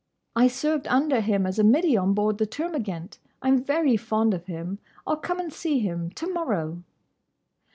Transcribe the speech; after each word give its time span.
I 0.35 0.47
served 0.47 0.87
under 0.87 1.21
him 1.21 1.45
as 1.45 1.59
a 1.59 1.63
middy 1.63 1.95
on 1.95 2.15
board 2.15 2.39
the 2.39 2.47
Termagant. 2.47 3.19
I 3.39 3.49
'm 3.49 3.63
very 3.63 3.95
fond 3.97 4.33
of 4.33 4.47
him. 4.47 4.79
I 5.05 5.11
'll 5.11 5.17
come 5.17 5.39
and 5.39 5.53
see 5.53 5.77
him 5.77 6.09
to 6.13 6.25
morrow!" 6.25 6.81